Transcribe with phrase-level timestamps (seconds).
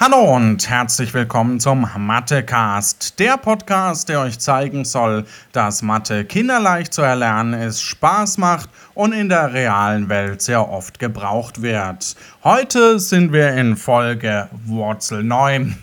[0.00, 6.92] Hallo und herzlich willkommen zum Mathecast, der Podcast, der euch zeigen soll, dass Mathe kinderleicht
[6.92, 12.16] zu erlernen ist, Spaß macht und in der realen Welt sehr oft gebraucht wird.
[12.42, 15.76] Heute sind wir in Folge Wurzel 9,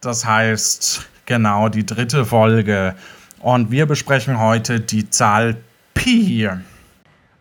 [0.00, 2.94] das heißt genau die dritte Folge
[3.40, 5.56] und wir besprechen heute die Zahl
[5.94, 6.48] Pi.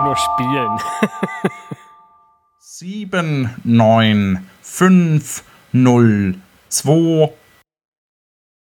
[0.00, 0.78] nur spielen.
[2.58, 6.34] 7, 9, 5, 0,
[6.68, 7.32] 2,